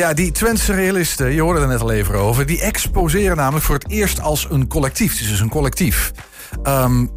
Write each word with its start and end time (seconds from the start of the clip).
Ja, 0.00 0.14
die 0.14 0.32
Twentse 0.32 0.72
realisten, 0.72 1.32
je 1.32 1.40
hoorde 1.40 1.60
er 1.60 1.66
net 1.66 1.80
al 1.80 1.90
even 1.90 2.14
over... 2.14 2.46
die 2.46 2.60
exposeren 2.60 3.36
namelijk 3.36 3.64
voor 3.64 3.74
het 3.74 3.90
eerst 3.90 4.20
als 4.20 4.46
een 4.50 4.66
collectief. 4.66 5.12
Het 5.12 5.20
is 5.20 5.28
dus 5.28 5.40
een 5.40 5.48
collectief. 5.48 6.12
Um, 6.64 7.10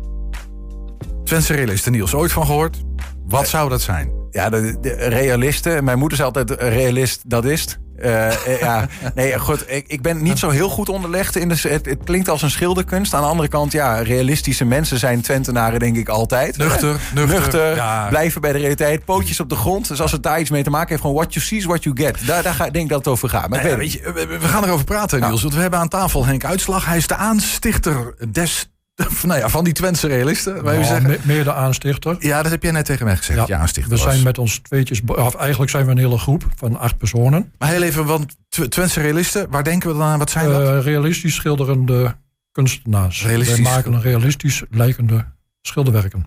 Twentse 1.23 1.54
realisten, 1.54 1.92
Niels, 1.92 2.13
ooit 2.13 2.31
van 2.31 2.46
gehoord? 2.46 2.78
Wat 3.26 3.47
zou 3.47 3.70
dat 3.70 3.81
zijn? 3.81 4.12
Ja, 4.31 4.50
de, 4.50 4.78
de 4.81 4.94
realisten. 4.94 5.84
Mijn 5.84 6.00
moeder 6.00 6.18
is 6.18 6.23
altijd 6.23 6.52
realist, 6.52 7.29
dat 7.29 7.46
is 7.46 7.78
uh, 8.04 8.59
ja, 8.59 8.88
nee, 9.15 9.39
goed. 9.39 9.63
Ik, 9.68 9.88
ik 9.88 10.02
ben 10.02 10.23
niet 10.23 10.39
zo 10.39 10.50
heel 10.50 10.70
goed 10.70 10.89
onderlegd. 10.89 11.36
In 11.36 11.50
de, 11.50 11.55
het, 11.61 11.86
het, 11.86 12.00
klinkt 12.04 12.29
als 12.29 12.41
een 12.41 12.50
schilderkunst. 12.50 13.14
Aan 13.14 13.21
de 13.21 13.27
andere 13.27 13.47
kant, 13.47 13.71
ja, 13.71 14.02
realistische 14.02 14.65
mensen 14.65 15.00
zijn 15.00 15.21
Twentenaren, 15.21 15.79
denk 15.79 15.95
ik 15.95 16.09
altijd. 16.09 16.57
Nuchter, 16.57 16.89
nuchter. 17.14 17.36
nuchter 17.36 18.07
Blijven 18.09 18.41
bij 18.41 18.51
de 18.51 18.57
realiteit. 18.57 19.05
Pootjes 19.05 19.39
op 19.39 19.50
de 19.50 19.55
grond. 19.55 19.88
Dus 19.88 20.01
als 20.01 20.11
het 20.11 20.23
daar 20.23 20.39
iets 20.39 20.50
mee 20.50 20.64
te 20.64 20.70
maken 20.70 20.89
heeft, 20.89 21.01
gewoon 21.01 21.15
what 21.15 21.33
you 21.33 21.46
see 21.46 21.57
is 21.57 21.65
what 21.65 21.83
you 21.83 21.97
get. 21.97 22.27
Daar, 22.27 22.43
daar 22.43 22.54
ga, 22.54 22.70
denk 22.70 22.83
ik 22.83 22.89
dat 22.89 22.97
het 22.97 23.07
over 23.07 23.29
gaat. 23.29 23.50
Maar 23.50 23.64
nou 23.64 23.77
weet 23.77 23.91
je, 23.91 24.11
we, 24.39 24.47
gaan 24.47 24.63
erover 24.63 24.86
praten, 24.86 25.19
Niels. 25.19 25.41
Want 25.41 25.54
we 25.54 25.61
hebben 25.61 25.79
aan 25.79 25.88
tafel 25.88 26.25
Henk 26.25 26.46
Uitslag. 26.46 26.86
Hij 26.86 26.97
is 26.97 27.07
de 27.07 27.16
aanstichter 27.16 28.16
des 28.32 28.69
nou 29.24 29.39
ja, 29.39 29.50
van 29.50 29.64
die 29.64 29.74
Twentse 29.74 30.08
realisten. 30.08 30.64
Nou, 30.64 30.84
zeggen. 30.84 31.18
meer 31.24 31.44
de 31.44 31.54
aanstichter. 31.54 32.16
Ja, 32.20 32.42
dat 32.42 32.52
heb 32.52 32.64
jij 32.64 32.72
net 32.72 32.86
tegen 32.86 33.06
mij 33.06 33.16
gezegd. 33.16 33.48
Ja, 33.48 33.58
aanstichter 33.58 33.94
we 33.94 34.00
zijn 34.00 34.23
met 34.23 34.38
ons 34.38 34.58
tweetjes, 34.58 35.02
of 35.06 35.36
eigenlijk 35.36 35.72
zijn 35.72 35.86
we 35.86 35.92
een 35.92 35.98
hele 35.98 36.17
groep 36.17 36.44
van 36.56 36.80
acht 36.80 36.98
personen. 36.98 37.52
Maar 37.58 37.70
heel 37.70 37.81
even, 37.81 38.06
want 38.06 38.36
Twentse 38.70 39.02
realisten, 39.02 39.50
waar 39.50 39.64
denken 39.64 39.89
we 39.89 39.98
dan 39.98 40.03
aan? 40.03 40.20
Wat 40.20 40.30
zijn 40.30 40.50
dat? 40.50 40.62
Uh, 40.62 40.81
realistisch 40.81 41.36
schilderende 41.36 42.16
kunstenaars. 42.52 43.22
Wij 43.22 43.59
maken 43.59 43.94
een 43.94 44.02
realistisch 44.02 44.64
lijkende 44.70 45.25
schilderwerken. 45.61 46.25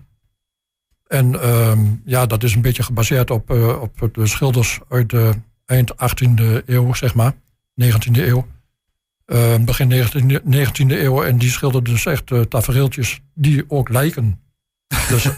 En 1.07 1.33
uh, 1.33 1.71
ja, 2.05 2.25
dat 2.25 2.43
is 2.43 2.55
een 2.55 2.61
beetje 2.61 2.83
gebaseerd 2.83 3.31
op, 3.31 3.51
uh, 3.51 3.81
op 3.81 4.09
de 4.13 4.27
schilders 4.27 4.79
uit 4.89 5.09
de 5.09 5.33
eind 5.65 5.93
18e 5.93 6.65
eeuw, 6.65 6.93
zeg 6.93 7.13
maar, 7.13 7.33
19e 7.81 8.11
eeuw. 8.11 8.47
Uh, 9.33 9.55
begin 9.65 9.91
19e, 10.45 11.01
eeuw. 11.01 11.23
En 11.23 11.37
die 11.37 11.49
schilderde 11.49 11.91
dus 11.91 12.05
echt 12.05 12.31
uh, 12.31 12.41
tafereeltjes 12.41 13.21
die 13.33 13.63
ook 13.67 13.89
lijken. 13.89 14.39
Dus 15.09 15.29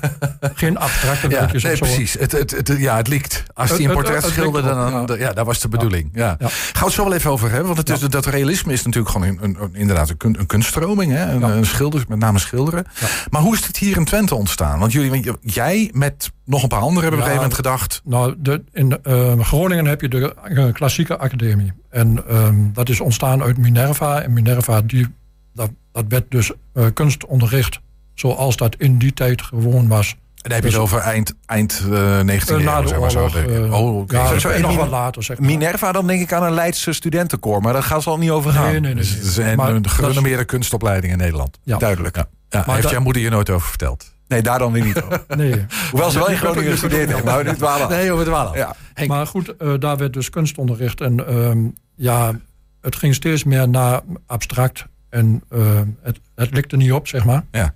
geen 0.53 0.77
abstracte 0.77 1.29
ja, 1.29 1.39
werkjes 1.39 1.63
nee, 1.63 1.71
of 1.71 1.77
zo. 1.77 1.85
precies. 1.85 2.13
Het, 2.13 2.31
het, 2.31 2.51
het, 2.51 2.75
ja, 2.77 2.95
het 2.95 3.07
liekt. 3.07 3.43
Als 3.53 3.69
hij 3.69 3.85
een 3.85 3.91
portret 3.91 4.23
schilderde, 4.23 4.69
dan, 4.69 5.05
ja. 5.07 5.15
ja, 5.15 5.33
dat 5.33 5.45
was 5.45 5.59
de 5.59 5.67
bedoeling. 5.67 6.09
Ja. 6.13 6.35
Ja. 6.39 6.47
Gaan 6.47 6.73
we 6.73 6.85
het 6.85 6.93
zo 6.93 7.03
wel 7.03 7.13
even 7.13 7.31
over 7.31 7.49
hebben. 7.49 7.75
Want 7.75 7.87
het 7.87 8.01
is, 8.01 8.09
dat 8.09 8.25
realisme 8.25 8.73
is 8.73 8.83
natuurlijk 8.83 9.13
gewoon 9.13 9.37
een, 9.41 9.57
een, 9.59 9.75
inderdaad 9.75 10.09
een, 10.09 10.39
een 10.39 10.45
kunststroming. 10.45 11.11
Hè? 11.11 11.31
Een, 11.31 11.41
een 11.41 11.65
schilder, 11.65 12.05
met 12.07 12.19
name 12.19 12.39
schilderen. 12.39 12.85
Maar 13.29 13.41
hoe 13.41 13.53
is 13.53 13.65
het 13.65 13.77
hier 13.77 13.97
in 13.97 14.05
Twente 14.05 14.35
ontstaan? 14.35 14.79
Want 14.79 14.91
jullie, 14.91 15.31
jij 15.41 15.89
met 15.93 16.31
nog 16.45 16.63
een 16.63 16.69
paar 16.69 16.79
anderen 16.79 17.01
hebben 17.01 17.19
op 17.19 17.25
een 17.25 17.31
gegeven 17.31 17.49
moment 17.49 17.53
gedacht... 17.53 18.01
Nou, 18.03 18.35
de, 18.37 18.63
in 18.71 18.99
uh, 19.03 19.39
Groningen 19.39 19.85
heb 19.85 20.01
je 20.01 20.09
de 20.09 20.35
uh, 20.49 20.73
klassieke 20.73 21.17
academie. 21.17 21.73
En 21.89 22.23
uh, 22.29 22.49
dat 22.73 22.89
is 22.89 22.99
ontstaan 22.99 23.43
uit 23.43 23.57
Minerva. 23.57 24.21
En 24.21 24.33
Minerva, 24.33 24.81
die, 24.81 25.07
dat, 25.53 25.69
dat 25.91 26.05
werd 26.07 26.31
dus 26.31 26.51
uh, 26.73 26.85
kunstonderricht 26.93 27.79
zoals 28.15 28.57
dat 28.57 28.75
in 28.77 28.97
die 28.97 29.13
tijd 29.13 29.41
gewoon 29.41 29.87
was. 29.87 30.09
En 30.09 30.51
dan 30.51 30.61
heb 30.61 30.71
je 30.71 30.77
dus, 30.77 30.89
het 30.89 30.93
over 30.93 30.99
eind, 30.99 31.33
eind 31.45 31.83
uh, 31.89 32.19
19e 32.19 32.23
uh, 32.23 32.77
eeuw, 32.77 32.87
zeg 32.87 32.99
maar 32.99 33.11
zo. 33.11 33.29
Uh, 33.47 33.73
oh, 33.73 33.97
okay. 33.97 34.33
ja, 34.33 34.39
zo, 34.39 34.59
nog 34.59 34.75
wat 34.75 34.89
later, 34.89 35.23
zeg 35.23 35.39
maar. 35.39 35.47
Minerva, 35.47 35.91
dan 35.91 36.07
denk 36.07 36.21
ik 36.21 36.33
aan 36.33 36.43
een 36.43 36.53
Leidse 36.53 36.93
studentenkoor. 36.93 37.61
Maar 37.61 37.73
daar 37.73 37.83
gaat 37.83 38.03
ze 38.03 38.09
al 38.09 38.17
niet 38.17 38.29
over 38.29 38.51
gaan. 38.51 38.63
Nee, 38.63 38.71
nee, 38.71 38.81
nee. 38.81 38.93
Dus 38.95 39.09
het 39.09 39.23
is 39.23 39.37
een, 39.37 39.59
een 39.59 39.89
gerenommeerde 39.89 40.45
kunstopleiding 40.45 41.13
in 41.13 41.19
Nederland. 41.19 41.59
Ja. 41.63 41.77
Duidelijk. 41.77 42.15
Ja. 42.15 42.27
Ja, 42.49 42.63
maar 42.65 42.75
heeft 42.75 42.89
jouw 42.89 43.01
moeder 43.01 43.21
je 43.21 43.29
nooit 43.29 43.49
over 43.49 43.67
verteld? 43.67 44.13
Nee, 44.27 44.41
daar 44.41 44.59
dan 44.59 44.71
weer 44.71 44.83
niet 44.83 45.01
over. 45.01 45.23
nee. 45.35 45.65
Hoewel 45.91 46.11
ze 46.11 46.19
wel 46.19 46.29
in 46.29 46.37
Groningen 46.37 46.71
gestudeerd 46.71 47.11
heeft. 47.11 47.57
Dwalen. 47.57 47.89
Nee, 47.89 48.11
over 48.11 48.25
dwalen. 48.25 48.57
Ja. 48.57 48.75
Maar 49.07 49.27
goed, 49.27 49.53
uh, 49.59 49.73
daar 49.79 49.97
werd 49.97 50.13
dus 50.13 50.29
kunstonderricht. 50.29 51.01
En 51.01 51.23
uh, 51.29 51.71
ja, 51.95 52.39
het 52.81 52.95
ging 52.95 53.15
steeds 53.15 53.43
meer 53.43 53.69
naar 53.69 54.01
abstract. 54.25 54.85
En 55.09 55.43
uh, 55.49 55.79
het, 56.01 56.19
het 56.35 56.53
likte 56.53 56.77
niet 56.77 56.91
op, 56.91 57.07
zeg 57.07 57.25
maar. 57.25 57.43
Ja. 57.51 57.73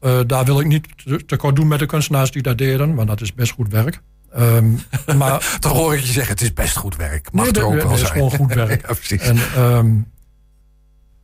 Uh, 0.00 0.20
daar 0.26 0.44
wil 0.44 0.60
ik 0.60 0.66
niet 0.66 0.86
tekort 1.26 1.56
doen 1.56 1.68
met 1.68 1.78
de 1.78 1.86
kunstenaars 1.86 2.30
die 2.30 2.42
dat 2.42 2.58
deden, 2.58 2.94
want 2.94 3.08
dat 3.08 3.20
is 3.20 3.34
best 3.34 3.52
goed 3.52 3.68
werk. 3.68 4.00
Um, 4.38 4.78
maar, 5.18 5.56
Toch 5.60 5.72
hoor 5.72 5.94
ik 5.94 6.00
je 6.00 6.12
zeggen, 6.12 6.32
het 6.32 6.42
is 6.42 6.52
best 6.52 6.76
goed 6.76 6.96
werk. 6.96 7.32
Mag 7.32 7.44
nee, 7.44 7.54
er 7.54 7.64
ook 7.64 7.72
wel 7.72 7.80
zijn. 7.80 7.92
Het 7.92 8.00
is 8.00 8.10
gewoon 8.10 8.30
goed 8.30 8.54
werk. 8.54 8.80
ja, 8.86 8.94
precies. 8.94 9.20
En, 9.20 9.38
um, 9.62 10.06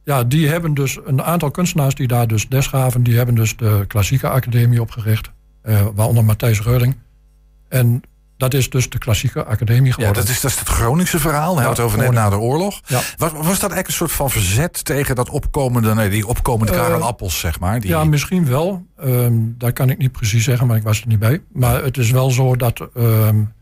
ja, 0.04 0.24
die 0.24 0.48
hebben 0.48 0.74
dus 0.74 0.98
een 1.04 1.22
aantal 1.22 1.50
kunstenaars 1.50 1.94
die 1.94 2.06
daar 2.06 2.26
dus 2.26 2.46
les 2.48 2.66
gaven, 2.66 3.02
die 3.02 3.16
hebben 3.16 3.34
dus 3.34 3.56
de 3.56 3.84
klassieke 3.86 4.28
academie 4.28 4.80
opgericht, 4.80 5.30
uh, 5.64 5.86
waaronder 5.94 6.24
Matthijs 6.24 6.62
Reuling. 6.62 6.96
En 7.68 8.02
dat 8.36 8.54
is 8.54 8.70
dus 8.70 8.90
de 8.90 8.98
klassieke 8.98 9.44
academie 9.44 9.92
geworden. 9.92 10.16
Ja, 10.16 10.26
dat 10.26 10.34
is, 10.34 10.40
dat 10.40 10.50
is 10.50 10.58
het 10.58 10.68
Groningse 10.68 11.18
verhaal. 11.18 11.56
Hij 11.56 11.66
had 11.66 11.76
het 11.76 11.86
over 11.86 11.98
net 11.98 12.10
na 12.10 12.30
de 12.30 12.38
oorlog. 12.38 12.80
Ja. 12.86 13.00
Was, 13.16 13.32
was 13.32 13.42
dat 13.42 13.46
eigenlijk 13.46 13.86
een 13.86 13.92
soort 13.92 14.12
van 14.12 14.30
verzet 14.30 14.84
tegen 14.84 15.14
dat 15.14 15.30
opkomende, 15.30 15.94
nee, 15.94 16.08
die 16.08 16.26
opkomende 16.26 16.72
uh, 16.72 16.78
Karel 16.78 17.02
Appels, 17.02 17.38
zeg 17.38 17.60
maar? 17.60 17.80
Die... 17.80 17.90
Ja, 17.90 18.04
misschien 18.04 18.46
wel. 18.46 18.86
Um, 19.04 19.54
dat 19.58 19.72
kan 19.72 19.90
ik 19.90 19.98
niet 19.98 20.12
precies 20.12 20.44
zeggen, 20.44 20.66
maar 20.66 20.76
ik 20.76 20.82
was 20.82 21.00
er 21.00 21.06
niet 21.06 21.18
bij. 21.18 21.42
Maar 21.52 21.82
het 21.82 21.96
is 21.96 22.10
wel 22.10 22.30
zo 22.30 22.56
dat 22.56 22.88
um, 22.96 23.52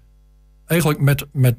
eigenlijk 0.67 1.01
met, 1.01 1.27
met 1.33 1.57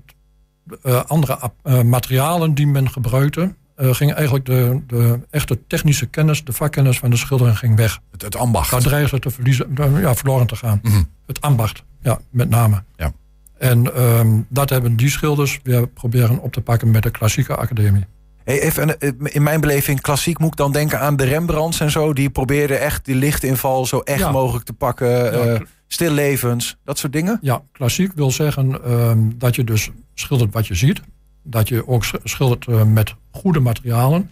uh, 0.83 1.03
andere 1.03 1.51
uh, 1.63 1.81
materialen 1.81 2.53
die 2.53 2.67
men 2.67 2.89
gebruikte, 2.89 3.55
uh, 3.83 3.93
ging 3.93 4.13
eigenlijk 4.13 4.45
de, 4.45 4.81
de 4.87 5.19
echte 5.29 5.67
technische 5.67 6.05
kennis, 6.05 6.43
de 6.43 6.53
vakkennis 6.53 6.99
van 6.99 7.09
de 7.09 7.17
schildering 7.17 7.57
ging 7.57 7.75
weg. 7.75 7.99
Het, 8.11 8.21
het 8.21 8.35
ambacht. 8.35 8.71
Daar 8.71 8.81
dreigde 8.81 9.19
te 9.19 9.29
verliezen, 9.29 9.77
ja, 9.99 10.15
verloren 10.15 10.47
te 10.47 10.55
gaan. 10.55 10.79
Mm 10.81 10.91
-hmm. 10.91 11.09
Het 11.25 11.41
ambacht. 11.41 11.83
Ja, 12.01 12.19
met 12.29 12.49
name. 12.49 12.83
Ja. 12.95 13.13
En 13.57 14.01
um, 14.01 14.45
dat 14.49 14.69
hebben 14.69 14.95
die 14.95 15.09
schilders 15.09 15.59
weer 15.63 15.87
proberen 15.87 16.39
op 16.39 16.53
te 16.53 16.61
pakken 16.61 16.91
met 16.91 17.03
de 17.03 17.11
klassieke 17.11 17.55
academie. 17.55 18.05
Hey, 18.43 18.61
even, 18.61 18.99
eh, 18.99 19.11
in 19.23 19.43
mijn 19.43 19.61
beleving, 19.61 20.01
klassiek 20.01 20.39
moet 20.39 20.51
ik 20.51 20.57
dan 20.57 20.71
denken 20.71 20.99
aan 20.99 21.15
de 21.15 21.23
Rembrandts 21.23 21.79
en 21.79 21.91
zo. 21.91 22.13
Die 22.13 22.29
probeerden 22.29 22.81
echt 22.81 23.05
die 23.05 23.15
lichtinval 23.15 23.85
zo 23.85 23.99
echt 23.99 24.19
ja. 24.19 24.31
mogelijk 24.31 24.65
te 24.65 24.73
pakken. 24.73 25.07
Ja, 25.07 25.53
uh, 25.53 25.59
stillevens, 25.87 26.77
dat 26.83 26.97
soort 26.97 27.13
dingen? 27.13 27.37
Ja, 27.41 27.61
klassiek 27.71 28.11
wil 28.15 28.31
zeggen 28.31 28.91
um, 28.91 29.37
dat 29.37 29.55
je 29.55 29.63
dus 29.63 29.89
schildert 30.13 30.53
wat 30.53 30.67
je 30.67 30.75
ziet. 30.75 31.01
Dat 31.43 31.67
je 31.67 31.87
ook 31.87 32.03
schildert 32.23 32.67
uh, 32.67 32.83
met 32.83 33.15
goede 33.31 33.59
materialen 33.59 34.29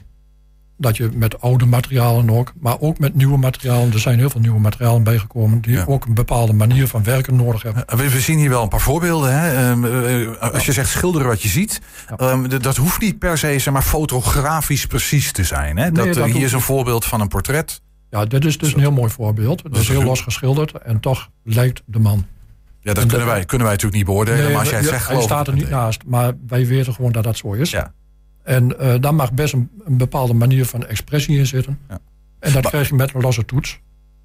dat 0.82 0.98
je 0.98 1.10
met 1.14 1.42
oude 1.42 1.66
materialen 1.66 2.30
ook, 2.30 2.54
maar 2.60 2.80
ook 2.80 3.00
met 3.00 3.16
nieuwe 3.16 3.38
materialen. 3.38 3.94
Er 3.94 4.00
zijn 4.00 4.20
heel 4.20 4.30
veel 4.30 4.42
nieuwe 4.42 4.60
materialen 4.60 5.04
bijgekomen 5.04 5.62
die 5.62 5.76
ja. 5.76 5.84
ook 5.88 6.06
een 6.06 6.14
bepaalde 6.14 6.54
manier 6.54 6.88
van 6.88 7.04
werken 7.04 7.36
nodig 7.36 7.64
hebben. 7.64 7.84
We, 7.88 8.10
we 8.10 8.20
zien 8.20 8.38
hier 8.38 8.50
wel 8.50 8.64
een 8.64 8.70
paar 8.70 8.82
voorbeelden. 8.82 9.40
Hè? 9.40 9.70
Um, 9.72 9.86
uh, 9.86 10.38
als 10.38 10.66
je 10.66 10.72
zegt 10.72 10.90
schilderen 10.90 11.28
wat 11.28 11.42
je 11.42 11.50
ziet, 11.50 11.82
um, 12.18 12.62
dat 12.62 12.76
hoeft 12.76 13.02
niet 13.02 13.20
per 13.20 13.38
se 13.38 13.60
zeg 13.60 13.74
maar, 13.74 13.82
fotografisch 13.82 14.86
precies 14.86 15.32
te 15.32 15.44
zijn. 15.44 15.78
Hè? 15.78 15.92
Dat, 15.92 16.06
nee, 16.06 16.14
dat 16.14 16.30
hier 16.30 16.44
is 16.44 16.54
een 16.54 16.62
voorbeeld 16.62 17.06
van 17.06 17.22
een 17.22 17.28
portret. 17.28 17.82
Ja, 18.10 18.26
dit 18.26 18.46
is 18.46 18.58
dus 18.58 18.74
een 18.74 18.80
heel 18.80 18.92
mooi 18.92 19.12
voorbeeld. 19.12 19.64
Het 19.64 19.78
is 19.78 19.88
heel 19.88 20.04
los 20.04 20.22
geschilderd 20.22 20.72
en 20.72 21.00
toch 21.00 21.30
lijkt 21.44 21.82
de 21.86 22.00
man. 22.00 22.26
Ja, 22.82 22.94
dat 22.94 23.06
kunnen, 23.06 23.28
wij, 23.28 23.46
kunnen 23.46 23.68
wij 23.68 23.76
natuurlijk 23.76 23.94
niet 23.94 24.06
beoordelen. 24.06 24.44
Nee, 24.44 24.50
maar 24.50 24.60
als 24.60 24.70
jij 24.70 24.80
het 24.80 24.88
zegt, 24.88 25.08
Hij 25.08 25.22
staat 25.22 25.48
er 25.48 25.54
niet 25.54 25.70
naast, 25.70 26.02
maar 26.06 26.34
wij 26.48 26.68
weten 26.68 26.94
gewoon 26.94 27.12
dat 27.12 27.24
dat 27.24 27.38
zo 27.38 27.52
is. 27.52 27.70
Ja. 27.70 27.94
En 28.44 28.76
uh, 28.82 28.94
daar 29.00 29.16
mag 29.16 29.34
best 29.34 29.54
een, 29.54 29.70
een, 29.86 29.98
bepaalde 29.98 30.34
manier 30.34 30.66
van 30.66 30.86
expressie 30.86 31.38
in 31.38 31.46
zitten. 31.46 31.80
Ja. 31.90 32.00
En 32.40 32.54
dat 32.54 32.62
maar, 32.62 32.72
krijg 32.72 32.90
je 32.90 32.96
met 32.96 33.14
een 33.14 33.22
losse 33.22 33.46
toets. 33.46 33.80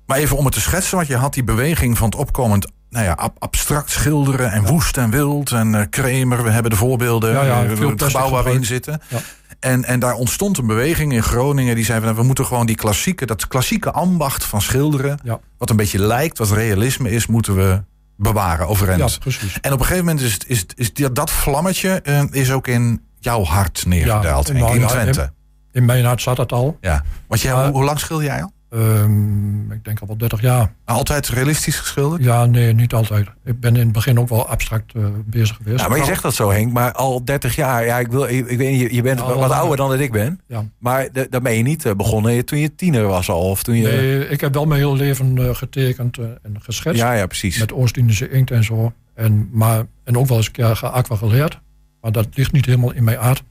Maar 0.07 0.19
even 0.19 0.37
om 0.37 0.45
het 0.45 0.55
te 0.55 0.61
schetsen, 0.61 0.97
want 0.97 1.09
je 1.09 1.17
had 1.17 1.35
die 1.35 1.45
beweging 1.45 1.99
van 1.99 2.07
het 2.07 2.19
opkomend 2.19 2.73
nou 2.91 3.05
ja, 3.05 3.13
ab 3.13 3.37
abstract 3.39 3.91
schilderen 3.91 4.53
en 4.53 4.67
woest 4.67 4.97
en 4.97 5.11
wild 5.11 5.53
en 5.53 5.73
uh, 5.73 5.81
Kremer. 5.91 6.43
We 6.43 6.51
hebben 6.51 6.71
de 6.71 6.77
voorbeelden, 6.77 7.33
ja, 7.33 7.45
ja, 7.45 7.65
uh, 7.65 7.89
het 7.89 8.03
gebouw 8.03 8.31
waar 8.31 8.45
we 8.45 8.53
in 8.53 8.65
zitten. 8.65 9.01
Ja. 9.09 9.19
En, 9.61 9.85
en 9.85 10.01
daar 10.01 10.15
ontstond 10.15 10.59
een 10.59 10.67
beweging 10.67 11.13
in 11.13 11.23
Groningen 11.23 11.75
die 11.75 11.85
zei 11.85 12.01
van 12.01 12.15
we 12.15 12.23
moeten 12.23 12.47
gewoon 12.47 12.67
die 12.67 12.77
klassieke, 12.77 13.27
dat 13.27 13.47
klassieke 13.47 13.91
ambacht 13.91 14.45
van 14.45 14.63
schilderen, 14.63 15.19
wat 15.59 15.71
een 15.71 15.77
beetje 15.77 15.99
lijkt, 15.99 16.39
wat 16.39 16.51
realisme 16.51 17.11
is, 17.11 17.27
moeten 17.27 17.57
we 17.57 17.83
bewaren 18.17 18.69
overeind. 18.69 19.13
Ja, 19.13 19.19
precies. 19.19 19.59
En 19.61 19.73
op 19.73 19.79
een 19.79 19.85
gegeven 19.85 20.05
moment 20.05 20.25
is, 20.25 20.39
is, 20.47 20.65
is 20.75 20.93
dat, 20.93 21.15
dat 21.15 21.31
vlammetje 21.31 22.03
uh, 22.05 22.23
is 22.31 22.51
ook 22.51 22.67
in 22.67 23.03
jouw 23.19 23.45
hart 23.45 23.87
neergedaald, 23.87 24.47
ja, 24.47 24.53
nou, 24.53 24.81
in 24.81 24.87
Twente? 24.87 25.21
In, 25.21 25.31
in, 25.73 25.85
mijn 25.85 26.05
hart 26.05 26.23
zat 26.23 26.37
het 26.37 26.53
al. 26.53 26.79
Ja. 26.81 27.05
Want 27.29 27.41
jij, 27.41 27.53
uh, 27.53 27.69
hoe 27.69 27.85
lang 27.85 27.99
schilder 27.99 28.27
jij 28.27 28.43
al? 28.43 28.53
Um, 28.77 29.73
ik 29.73 29.85
denk 29.85 30.01
al 30.01 30.07
wel 30.07 30.17
30 30.17 30.41
jaar. 30.41 30.73
Altijd 30.85 31.29
realistisch 31.29 31.79
geschilderd? 31.79 32.23
Ja, 32.23 32.45
nee, 32.45 32.73
niet 32.73 32.95
altijd. 32.95 33.27
Ik 33.45 33.61
ben 33.61 33.75
in 33.77 33.83
het 33.83 33.93
begin 33.93 34.19
ook 34.19 34.29
wel 34.29 34.49
abstract 34.49 34.95
uh, 34.95 35.07
bezig 35.25 35.57
geweest. 35.57 35.81
Ja, 35.81 35.89
maar 35.89 35.99
je 35.99 36.05
zegt 36.05 36.23
dat 36.23 36.35
zo, 36.35 36.51
Henk. 36.51 36.73
Maar 36.73 36.93
al 36.93 37.25
30 37.25 37.57
jaar, 37.57 37.85
ja, 37.85 37.99
ik 37.99 38.07
wil, 38.09 38.25
ik, 38.25 38.47
ik 38.47 38.59
weet, 38.59 38.81
je, 38.81 38.95
je 38.95 39.03
bent 39.03 39.19
ja, 39.19 39.35
wat 39.35 39.51
ouder 39.51 39.77
dan 39.77 39.91
dat 39.91 40.01
ik 40.01 40.13
ben. 40.13 40.41
Ja. 40.47 40.65
Maar 40.79 41.09
dan 41.31 41.43
ben 41.43 41.57
je 41.57 41.63
niet 41.63 41.97
begonnen 41.97 42.45
toen 42.45 42.59
je 42.59 42.75
tiener 42.75 43.07
was 43.07 43.29
al? 43.29 43.51
Of 43.51 43.63
toen 43.63 43.77
je... 43.77 43.87
Nee, 43.87 44.29
ik 44.29 44.41
heb 44.41 44.55
wel 44.55 44.67
mijn 44.67 44.81
hele 44.81 44.97
leven 44.97 45.37
uh, 45.37 45.55
getekend 45.55 46.19
uh, 46.19 46.27
en 46.43 46.57
geschetst. 46.59 47.01
Ja, 47.01 47.13
ja, 47.13 47.27
precies. 47.27 47.59
Met 47.59 47.73
Oost-Indische 47.73 48.31
inkt 48.31 48.51
en 48.51 48.65
zo. 48.65 48.93
En, 49.15 49.49
maar, 49.53 49.85
en 50.05 50.19
ook 50.19 50.27
wel 50.27 50.37
eens 50.37 50.47
een 50.47 50.53
keer 50.53 50.77
geaquarelleerd. 50.77 51.61
Maar 52.01 52.13
dat 52.13 52.27
ligt 52.35 52.53
niet 52.53 52.67
helemaal 52.67 52.93
in 52.93 53.05
mijn 53.05 53.19
aard. 53.19 53.43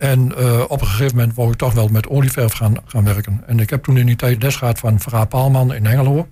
En 0.00 0.32
uh, 0.38 0.60
op 0.68 0.80
een 0.80 0.86
gegeven 0.86 1.16
moment 1.16 1.34
wou 1.34 1.50
ik 1.50 1.56
toch 1.56 1.72
wel 1.72 1.88
met 1.88 2.08
olieverf 2.08 2.52
gaan, 2.52 2.74
gaan 2.84 3.04
werken. 3.04 3.42
En 3.46 3.60
ik 3.60 3.70
heb 3.70 3.82
toen 3.82 3.96
in 3.96 4.06
die 4.06 4.16
tijd 4.16 4.42
les 4.42 4.56
gehad 4.56 4.78
van 4.78 5.00
Vera 5.00 5.24
Paalman 5.24 5.74
in 5.74 5.86
Engelo. 5.86 6.28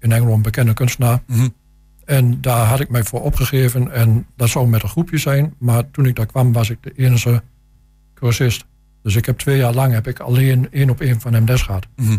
In 0.00 0.12
Engelo 0.12 0.32
een 0.32 0.42
bekende 0.42 0.72
kunstenaar. 0.72 1.22
Mm 1.26 1.36
-hmm. 1.36 1.54
En 2.04 2.40
daar 2.40 2.66
had 2.66 2.80
ik 2.80 2.88
mij 2.88 3.04
voor 3.04 3.22
opgegeven. 3.22 3.92
En 3.92 4.26
dat 4.36 4.48
zou 4.48 4.68
met 4.68 4.82
een 4.82 4.88
groepje 4.88 5.18
zijn. 5.18 5.54
Maar 5.58 5.90
toen 5.90 6.06
ik 6.06 6.16
daar 6.16 6.26
kwam, 6.26 6.52
was 6.52 6.70
ik 6.70 6.78
de 6.80 6.92
enige 6.96 7.42
cursist. 8.14 8.64
Dus 9.02 9.16
ik 9.16 9.26
heb 9.26 9.38
twee 9.38 9.56
jaar 9.56 9.74
lang 9.74 9.92
heb 9.92 10.06
ik 10.06 10.20
alleen 10.20 10.68
één 10.70 10.90
op 10.90 11.00
één 11.00 11.20
van 11.20 11.32
hem 11.32 11.44
les 11.44 11.62
gehad. 11.62 11.86
Mhm. 11.96 12.12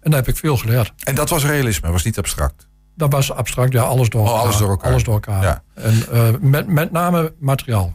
En 0.00 0.10
daar 0.10 0.20
heb 0.20 0.28
ik 0.28 0.36
veel 0.36 0.56
geleerd. 0.56 0.92
En 1.04 1.14
dat 1.14 1.30
was 1.30 1.44
realisme, 1.44 1.90
was 1.90 2.04
niet 2.04 2.18
abstract? 2.18 2.68
Dat 2.94 3.12
was 3.12 3.32
abstract, 3.32 3.72
ja, 3.72 3.82
alles 3.82 4.08
door 4.08 4.20
elkaar. 4.20 4.38
Oh, 4.38 4.44
alles 4.44 4.56
door 4.56 4.70
elkaar. 4.70 4.90
Alles 4.90 5.04
door 5.04 5.14
elkaar. 5.14 5.42
Ja. 5.42 5.62
En 5.74 6.02
uh, 6.12 6.28
met, 6.40 6.66
met 6.66 6.92
name 6.92 7.32
materiaal. 7.38 7.92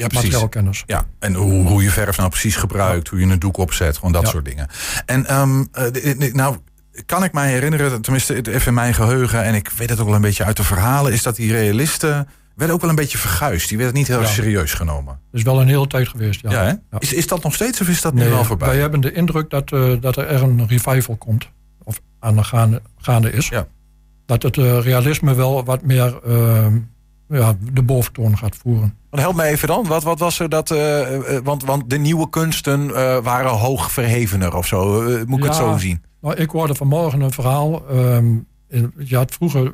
Ja, 0.00 0.06
precies. 0.06 0.24
Materiaalkennis. 0.24 0.82
Ja, 0.86 1.04
en 1.18 1.34
hoe, 1.34 1.66
hoe 1.66 1.82
je 1.82 1.90
verf 1.90 2.16
nou 2.16 2.28
precies 2.28 2.56
gebruikt, 2.56 3.08
hoe 3.08 3.20
je 3.20 3.26
een 3.26 3.38
doek 3.38 3.56
opzet, 3.56 3.96
gewoon 3.96 4.12
dat 4.12 4.28
soort 4.28 4.44
dingen. 4.44 4.68
En 5.06 5.38
um, 5.38 5.68
nou, 6.32 6.56
kan 7.06 7.24
ik 7.24 7.32
mij 7.32 7.50
herinneren, 7.50 8.02
tenminste 8.02 8.50
even 8.50 8.66
in 8.66 8.74
mijn 8.74 8.94
geheugen, 8.94 9.44
en 9.44 9.54
ik 9.54 9.68
weet 9.68 9.90
het 9.90 10.00
ook 10.00 10.06
wel 10.06 10.14
een 10.14 10.20
beetje 10.20 10.44
uit 10.44 10.56
de 10.56 10.64
verhalen, 10.64 11.12
is 11.12 11.22
dat 11.22 11.36
die 11.36 11.52
realisten 11.52 12.28
werden 12.54 12.74
ook 12.74 12.80
wel 12.80 12.90
een 12.90 12.96
beetje 12.96 13.18
verguisd. 13.18 13.68
Die 13.68 13.76
werden 13.78 13.96
niet 13.96 14.08
heel 14.08 14.26
serieus 14.26 14.74
genomen. 14.74 15.18
Dat 15.30 15.40
is 15.40 15.42
wel 15.42 15.60
een 15.60 15.68
hele 15.68 15.86
tijd 15.86 16.08
geweest, 16.08 16.40
ja. 16.40 16.50
ja, 16.50 16.98
Is, 16.98 17.12
is 17.12 17.26
dat 17.26 17.42
nog 17.42 17.54
steeds 17.54 17.80
of 17.80 17.88
is 17.88 18.00
dat 18.00 18.14
nu 18.14 18.32
al 18.32 18.44
voorbij? 18.44 18.68
Wij 18.68 18.78
hebben 18.78 19.00
de 19.00 19.12
indruk 19.12 19.50
dat, 19.50 19.70
uh, 19.70 20.00
dat 20.00 20.16
er 20.16 20.42
een 20.42 20.66
revival 20.68 21.16
komt. 21.16 21.48
Of 21.82 22.00
aan 22.18 22.36
de 22.36 22.44
gaande, 22.44 22.82
gaande 22.98 23.32
is. 23.32 23.48
Ja. 23.48 23.66
Dat 24.26 24.42
het 24.42 24.56
uh, 24.56 24.80
realisme 24.80 25.34
wel 25.34 25.64
wat 25.64 25.82
meer 25.82 26.20
uh, 26.26 26.66
ja, 27.30 27.56
de 27.72 27.82
boventoon 27.82 28.38
gaat 28.38 28.56
voeren. 28.56 28.96
Want 29.10 29.22
help 29.22 29.36
me 29.36 29.42
even 29.42 29.68
dan. 29.68 29.86
Wat, 29.86 30.02
wat 30.02 30.18
was 30.18 30.38
er 30.38 30.48
dat... 30.48 30.68
want, 31.44 31.64
want 31.64 31.90
de 31.90 31.98
nieuwe 31.98 32.28
kunsten 32.28 32.92
waren 33.22 33.50
hoog 33.50 33.92
verhevener 33.92 34.56
of 34.56 34.66
zo. 34.66 35.02
moet 35.26 35.38
ik 35.38 35.44
het 35.44 35.54
zo 35.54 35.76
zien? 35.76 36.02
Nou, 36.20 36.34
ik 36.34 36.50
hoorde 36.50 36.74
vanmorgen 36.74 37.20
een 37.20 37.30
verhaal. 37.30 37.88
Ehm, 37.88 38.36
je 38.98 39.16
had 39.16 39.34
vroeger, 39.34 39.72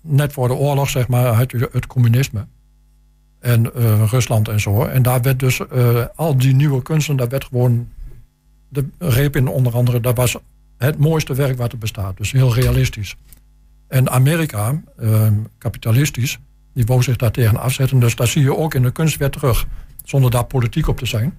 net 0.00 0.32
voor 0.32 0.48
de 0.48 0.54
oorlog, 0.54 0.90
zeg 0.90 1.08
maar, 1.08 1.26
had 1.26 1.50
je 1.50 1.68
het 1.72 1.86
communisme. 1.86 2.46
En 3.40 3.70
Rusland 4.06 4.48
en 4.48 4.60
zo. 4.60 4.84
En 4.84 5.02
daar 5.02 5.22
werd 5.22 5.38
dus 5.38 5.60
al 6.14 6.36
die 6.36 6.54
nieuwe 6.54 6.82
kunsten, 6.82 7.16
daar 7.16 7.28
werd 7.28 7.44
gewoon 7.44 7.88
de 8.68 8.86
reep 8.98 9.36
in 9.36 9.48
onder 9.48 9.74
andere, 9.74 10.00
dat 10.00 10.16
was 10.16 10.36
het 10.78 10.98
mooiste 10.98 11.34
werk 11.34 11.56
wat 11.56 11.72
er 11.72 11.78
bestaat. 11.78 12.16
Dus 12.16 12.32
heel 12.32 12.54
realistisch. 12.54 13.16
En 13.94 14.10
Amerika, 14.10 14.82
uh, 15.00 15.28
kapitalistisch, 15.58 16.38
die 16.72 16.86
wou 16.86 17.02
zich 17.02 17.16
daar 17.16 17.30
tegen 17.30 17.56
afzetten. 17.56 17.98
Dus 17.98 18.16
dat 18.16 18.28
zie 18.28 18.42
je 18.42 18.56
ook 18.56 18.74
in 18.74 18.82
de 18.82 18.90
kunst 18.90 19.16
weer 19.16 19.30
terug. 19.30 19.66
Zonder 20.04 20.30
daar 20.30 20.44
politiek 20.44 20.88
op 20.88 20.98
te 20.98 21.06
zijn. 21.06 21.38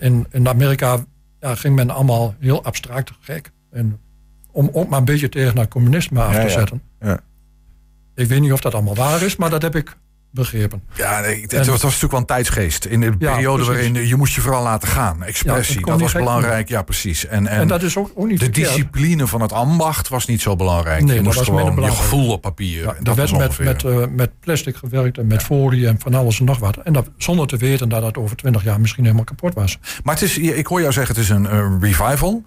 in, 0.00 0.26
in 0.30 0.48
Amerika 0.48 1.04
ja, 1.40 1.54
ging 1.54 1.74
men 1.74 1.90
allemaal 1.90 2.34
heel 2.38 2.64
abstract 2.64 3.12
gek. 3.20 3.50
En 3.70 4.00
om 4.50 4.70
ook 4.72 4.88
maar 4.88 4.98
een 4.98 5.04
beetje 5.04 5.28
tegen 5.28 5.58
het 5.58 5.68
communisme 5.68 6.22
af 6.22 6.40
te 6.40 6.48
zetten. 6.48 6.82
Ja. 7.00 7.20
Ik 8.14 8.26
weet 8.26 8.40
niet 8.40 8.52
of 8.52 8.60
dat 8.60 8.74
allemaal 8.74 8.94
waar 8.94 9.22
is, 9.22 9.36
maar 9.36 9.50
dat 9.50 9.62
heb 9.62 9.76
ik 9.76 9.96
begrepen. 10.34 10.82
Ja, 10.94 11.20
nee, 11.20 11.40
het, 11.40 11.66
was, 11.66 11.82
natuurlijk 11.82 12.10
wel 12.10 12.20
een 12.20 12.26
tijdsgeest. 12.26 12.84
In 12.84 13.00
de 13.00 13.16
periode 13.16 13.64
waarin 13.64 13.94
je 14.06 14.16
moest 14.16 14.34
je 14.34 14.40
vooral 14.40 14.62
laten 14.62 14.88
gaan. 14.88 15.22
Expressie, 15.22 15.86
dat 15.86 16.00
was 16.00 16.12
belangrijk. 16.12 16.68
Ja, 16.68 16.82
precies. 16.82 17.26
En, 17.26 17.46
en, 17.46 17.58
en, 17.60 17.68
dat 17.68 17.82
is 17.82 17.96
ook, 17.96 18.10
ook 18.14 18.26
niet 18.26 18.40
De 18.40 18.50
discipline 18.50 19.26
van 19.26 19.40
het 19.40 19.52
ambacht 19.52 20.08
was 20.08 20.26
niet 20.26 20.40
zo 20.40 20.56
belangrijk. 20.56 21.04
Nee, 21.04 21.14
je 21.14 21.22
moest 21.22 21.36
was 21.36 21.46
gewoon 21.46 21.82
je 21.82 21.90
gevoel 21.90 22.32
op 22.32 22.40
papier. 22.40 22.82
Ja, 22.82 22.94
dat 23.00 23.16
werd 23.16 23.36
met, 23.38 23.58
met, 23.58 23.82
uh, 23.82 24.06
met 24.10 24.30
plastic 24.40 24.76
gewerkt 24.76 25.18
en 25.18 25.26
met 25.26 25.42
folie 25.42 25.86
en 25.86 25.96
van 25.98 26.14
alles 26.14 26.38
en 26.38 26.44
nog 26.44 26.58
wat. 26.58 26.76
En 26.76 26.92
dat, 26.92 27.08
zonder 27.16 27.46
te 27.46 27.56
weten 27.56 27.88
dat 27.88 28.02
dat 28.02 28.16
over 28.16 28.36
twintig 28.36 28.64
jaar 28.64 28.80
misschien 28.80 29.04
helemaal 29.04 29.24
kapot 29.24 29.54
was. 29.54 29.78
Maar 30.02 30.14
het 30.14 30.22
is, 30.22 30.38
ik 30.38 30.66
hoor 30.66 30.80
jou 30.80 30.92
zeggen, 30.92 31.14
het 31.14 31.24
is 31.24 31.30
een 31.30 31.44
uh, 31.44 31.76
revival. 31.80 32.44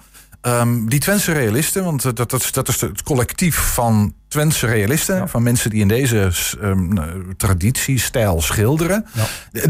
Um, 0.48 0.90
die 0.90 1.00
Twentse 1.00 1.32
realisten, 1.32 1.84
want 1.84 2.02
dat, 2.02 2.30
dat, 2.30 2.50
dat 2.52 2.68
is 2.68 2.82
het 2.82 3.04
collectief 3.04 3.56
van 3.56 4.14
Twentse 4.28 4.68
realisten. 4.68 5.30
Van 5.30 5.44
mensen 5.44 5.70
die 5.70 5.82
in 5.82 5.88
deze 5.88 6.32
um, 6.62 6.98
traditiestijl 7.38 8.42
schilderen. 8.42 9.06
Ja. 9.14 9.26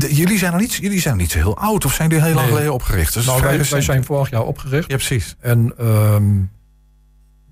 jullie, 0.08 0.38
zijn 0.38 0.52
nog 0.52 0.62
niet, 0.62 0.74
jullie 0.74 1.00
zijn 1.00 1.14
nog 1.14 1.24
niet 1.24 1.32
zo 1.32 1.38
heel 1.38 1.58
oud, 1.58 1.86
of 1.86 1.94
zijn 1.94 2.10
jullie 2.10 2.24
heel 2.24 2.34
lang 2.34 2.48
geleden 2.48 2.74
opgericht? 2.74 3.14
Dus 3.14 3.26
nou, 3.26 3.42
wij, 3.42 3.64
wij, 3.70 3.82
zijn 3.82 4.04
vorig 4.04 4.30
jaar 4.30 4.44
opgericht. 4.44 4.90
Ja, 4.92 4.96
precies. 4.96 5.36
En 5.40 5.74
um, 5.86 6.50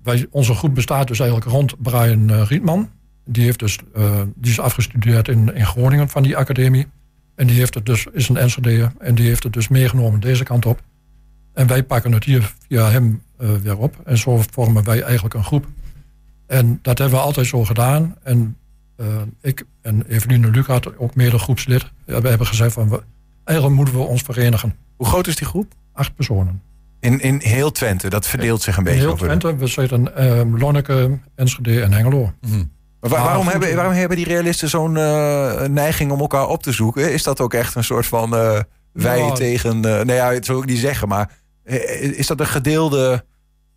wij, 0.02 0.26
onze 0.30 0.54
groep 0.54 0.74
bestaat 0.74 1.08
dus 1.08 1.18
eigenlijk 1.18 1.50
rond 1.50 1.82
Brian 1.82 2.30
uh, 2.30 2.42
Rietman. 2.46 2.90
Die, 3.24 3.44
heeft 3.44 3.58
dus, 3.58 3.78
uh, 3.96 4.20
die 4.34 4.50
is 4.50 4.60
afgestudeerd 4.60 5.28
in, 5.28 5.54
in 5.54 5.66
Groningen 5.66 6.08
van 6.08 6.22
die 6.22 6.36
academie. 6.36 6.86
En 7.34 7.46
die 7.46 7.58
heeft 7.58 7.74
het 7.74 7.86
dus, 7.86 8.06
is 8.12 8.28
een 8.28 8.36
Enschede 8.36 8.90
en 8.98 9.14
die 9.14 9.26
heeft 9.26 9.42
het 9.42 9.52
dus 9.52 9.68
meegenomen 9.68 10.20
deze 10.20 10.44
kant 10.44 10.66
op. 10.66 10.80
En 11.56 11.66
wij 11.66 11.82
pakken 11.82 12.12
het 12.12 12.24
hier 12.24 12.52
via 12.68 12.90
hem 12.90 13.22
uh, 13.40 13.50
weer 13.62 13.78
op. 13.78 13.96
En 14.04 14.18
zo 14.18 14.42
vormen 14.50 14.84
wij 14.84 15.02
eigenlijk 15.02 15.34
een 15.34 15.44
groep. 15.44 15.66
En 16.46 16.78
dat 16.82 16.98
hebben 16.98 17.18
we 17.18 17.24
altijd 17.24 17.46
zo 17.46 17.64
gedaan. 17.64 18.16
En 18.22 18.56
uh, 18.96 19.06
ik 19.40 19.64
en 19.82 20.06
Eveline 20.08 20.50
Lucas, 20.50 20.80
ook 20.96 21.14
mede 21.14 21.38
groepslid, 21.38 21.84
we 22.04 22.28
hebben 22.28 22.46
gezegd 22.46 22.72
van 22.72 22.88
we, 22.88 23.02
eigenlijk 23.44 23.76
moeten 23.76 23.94
we 23.94 24.00
ons 24.00 24.22
verenigen. 24.22 24.74
Hoe 24.96 25.06
groot 25.06 25.26
is 25.26 25.36
die 25.36 25.46
groep? 25.46 25.72
Acht 25.92 26.14
personen. 26.14 26.62
In, 27.00 27.20
in 27.20 27.40
heel 27.42 27.72
Twente, 27.72 28.08
dat 28.08 28.26
verdeelt 28.26 28.62
zich 28.62 28.76
een 28.76 28.84
beetje 28.84 29.00
in 29.00 29.06
heel 29.06 29.16
Twente, 29.16 29.56
we 29.56 29.66
zitten 29.66 30.10
uh, 30.18 30.60
Lonneke, 30.60 31.18
Enschede 31.34 31.82
en 31.82 31.92
Hengelo. 31.92 32.32
Mm 32.40 32.74
waarom, 33.00 33.48
hebben, 33.48 33.74
waarom 33.74 33.92
hebben 33.92 34.16
die 34.16 34.26
realisten 34.26 34.68
zo'n 34.68 34.96
uh, 34.96 35.62
neiging 35.62 36.10
om 36.10 36.20
elkaar 36.20 36.48
op 36.48 36.62
te 36.62 36.72
zoeken? 36.72 37.12
Is 37.12 37.22
dat 37.22 37.40
ook 37.40 37.54
echt 37.54 37.74
een 37.74 37.84
soort 37.84 38.06
van 38.06 38.34
uh, 38.34 38.60
wij 38.92 39.18
nou, 39.18 39.34
tegen... 39.34 39.80
nee, 39.80 40.16
ja, 40.16 40.32
dat 40.32 40.44
zou 40.44 40.58
ik 40.58 40.64
niet 40.68 40.78
zeggen, 40.78 41.08
maar 41.08 41.20
eh, 41.20 41.36
is 42.16 42.26
dat 42.26 42.40
een 42.40 42.46
gedeelde 42.46 43.24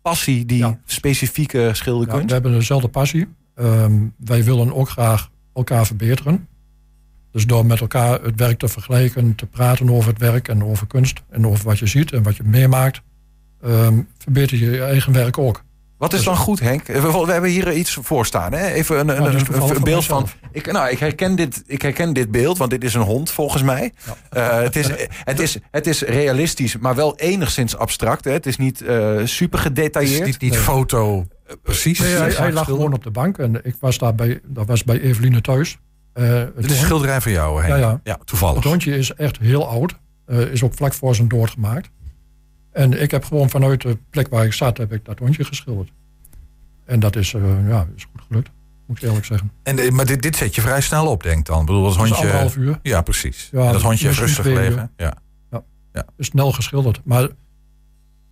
passie, 0.02 0.44
die 0.44 0.78
specifieke 0.84 1.70
schilderkunst? 1.72 2.20
Ja, 2.20 2.26
we 2.26 2.32
hebben 2.32 2.52
dezelfde 2.52 2.88
passie. 2.88 3.28
Ehm, 3.54 3.92
wij 4.16 4.44
willen 4.44 4.74
ook 4.74 4.88
graag 4.88 5.30
elkaar 5.54 5.86
verbeteren. 5.86 6.48
Dus 7.32 7.46
door 7.46 7.66
met 7.66 7.80
elkaar 7.80 8.22
het 8.22 8.36
werk 8.36 8.58
te 8.58 8.68
vergelijken, 8.68 9.34
te 9.34 9.46
praten 9.46 9.90
over 9.90 10.10
het 10.10 10.18
werk 10.18 10.48
en 10.48 10.64
over 10.64 10.86
kunst 10.86 11.22
en 11.28 11.46
over 11.46 11.64
wat 11.64 11.78
je 11.78 11.86
ziet 11.86 12.12
en 12.12 12.22
wat 12.22 12.36
je 12.36 12.42
meemaakt, 12.42 13.02
um, 13.64 14.08
verbeter 14.18 14.58
je 14.58 14.70
je 14.70 14.82
eigen 14.82 15.12
werk 15.12 15.38
ook. 15.38 15.62
Wat 16.00 16.12
is 16.12 16.24
dan 16.24 16.36
goed, 16.36 16.60
Henk? 16.60 16.86
We, 16.86 17.24
hebben 17.26 17.50
hier 17.50 17.72
iets 17.72 17.98
voor 18.02 18.26
staan. 18.26 18.52
Hè? 18.52 18.66
Even 18.66 18.98
een, 18.98 19.26
een, 19.26 19.34
een, 19.76 19.82
beeld 19.82 20.04
van. 20.04 20.28
Ik, 20.52 20.72
nou, 20.72 20.90
ik, 20.90 20.98
herken 20.98 21.36
dit, 21.36 21.62
ik 21.66 21.82
herken 21.82 22.12
dit 22.12 22.30
beeld, 22.30 22.58
want 22.58 22.70
dit 22.70 22.84
is 22.84 22.94
een 22.94 23.00
hond 23.02 23.30
volgens 23.30 23.62
mij. 23.62 23.92
Uh, 24.36 24.60
het, 24.60 24.76
is, 24.76 24.86
het, 25.30 25.40
is, 25.40 25.58
het 25.70 25.86
is 25.86 26.02
realistisch, 26.02 26.78
maar 26.78 26.94
wel 26.94 27.16
enigszins 27.16 27.76
abstract. 27.76 28.24
Hè? 28.24 28.30
Het 28.30 28.46
is 28.46 28.56
niet 28.56 28.82
uh, 28.82 29.20
super 29.24 29.58
gedetailleerd. 29.58 30.18
Het 30.18 30.28
is 30.28 30.38
niet, 30.38 30.50
niet 30.50 30.60
foto. 30.60 31.16
Uh, 31.18 31.54
precies. 31.62 31.98
Nee, 31.98 32.14
hij, 32.14 32.30
hij, 32.30 32.52
lag 32.52 32.64
gewoon 32.64 32.92
op 32.92 33.02
de 33.02 33.10
bank 33.10 33.38
en 33.38 33.64
ik 33.64 33.74
was 33.80 33.98
daar 33.98 34.14
bij, 34.14 34.40
dat 34.44 34.66
was 34.66 34.84
bij 34.84 35.00
Eveline 35.00 35.40
thuis. 35.40 35.78
het 36.12 36.52
is 36.56 36.70
een 36.70 36.76
schilderij 36.76 37.20
van 37.20 37.32
jou, 37.32 37.62
Henk. 37.62 37.74
Ja, 37.74 37.76
ja. 37.76 38.00
ja, 38.04 38.18
toevallig. 38.24 38.56
Het 38.56 38.64
hondje 38.64 38.96
is 38.98 39.14
echt 39.14 39.38
heel 39.38 39.68
oud. 39.68 39.94
is 40.26 40.62
ook 40.62 40.74
vlak 40.74 40.92
voor 40.92 41.14
zijn 41.14 41.28
dood 41.28 41.50
gemaakt. 41.50 41.90
En 42.72 43.02
ik 43.02 43.10
heb 43.10 43.24
gewoon 43.24 43.50
vanuit 43.50 43.80
de 43.82 43.98
plek 44.10 44.28
waar 44.28 44.44
ik 44.44 44.52
zat, 44.52 44.78
heb 44.78 44.92
ik 44.92 45.04
dat 45.04 45.18
hondje 45.18 45.44
geschilderd. 45.44 45.92
En 46.84 47.00
dat 47.00 47.16
is, 47.16 47.32
uh, 47.32 47.68
ja, 47.68 47.86
is 47.96 48.06
goed 48.12 48.22
gelukt, 48.28 48.50
moet 48.86 48.96
ik 48.96 49.02
eerlijk 49.02 49.24
zeggen. 49.24 49.52
En, 49.62 49.78
eh, 49.78 49.90
maar 49.90 50.06
dit, 50.06 50.22
dit 50.22 50.36
zet 50.36 50.54
je 50.54 50.60
vrij 50.60 50.80
snel 50.80 51.06
op, 51.06 51.22
denk 51.22 51.38
ik 51.38 51.44
dan? 51.44 51.60
Ik 51.60 51.66
bedoel, 51.66 51.82
dat 51.82 51.96
hondje... 51.96 52.14
anderhalf 52.14 52.56
uur. 52.56 52.78
Ja, 52.82 53.02
precies. 53.02 53.48
Ja, 53.52 53.66
en 53.66 53.72
dat 53.72 53.82
hondje 53.82 54.10
rustig 54.10 54.44
gelegen. 54.44 54.90
Ja. 54.96 55.14
Ja. 55.50 55.62
ja. 55.92 56.04
Is 56.16 56.26
snel 56.26 56.52
geschilderd. 56.52 57.00
Maar 57.04 57.28